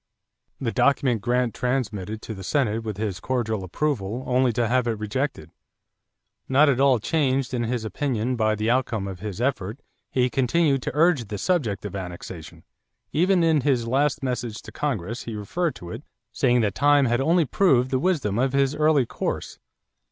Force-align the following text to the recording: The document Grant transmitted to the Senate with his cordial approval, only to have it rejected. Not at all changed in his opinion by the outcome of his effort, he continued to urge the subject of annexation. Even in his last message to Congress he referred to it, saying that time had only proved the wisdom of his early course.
The 0.59 0.71
document 0.71 1.21
Grant 1.21 1.53
transmitted 1.53 2.23
to 2.23 2.33
the 2.33 2.43
Senate 2.43 2.81
with 2.81 2.97
his 2.97 3.19
cordial 3.19 3.63
approval, 3.63 4.23
only 4.25 4.51
to 4.53 4.67
have 4.67 4.87
it 4.87 4.97
rejected. 4.97 5.51
Not 6.49 6.69
at 6.69 6.79
all 6.79 6.97
changed 6.97 7.53
in 7.53 7.65
his 7.65 7.85
opinion 7.85 8.35
by 8.35 8.55
the 8.55 8.67
outcome 8.67 9.07
of 9.07 9.19
his 9.19 9.39
effort, 9.39 9.79
he 10.09 10.27
continued 10.27 10.81
to 10.81 10.91
urge 10.95 11.27
the 11.27 11.37
subject 11.37 11.85
of 11.85 11.95
annexation. 11.95 12.63
Even 13.11 13.43
in 13.43 13.61
his 13.61 13.85
last 13.87 14.23
message 14.23 14.63
to 14.63 14.71
Congress 14.71 15.25
he 15.25 15.35
referred 15.35 15.75
to 15.75 15.91
it, 15.91 16.01
saying 16.31 16.61
that 16.61 16.73
time 16.73 17.05
had 17.05 17.21
only 17.21 17.45
proved 17.45 17.91
the 17.91 17.99
wisdom 17.99 18.39
of 18.39 18.53
his 18.53 18.73
early 18.73 19.05
course. 19.05 19.59